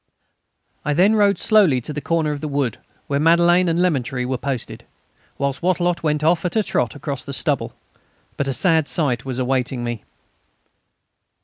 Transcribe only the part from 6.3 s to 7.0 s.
at a trot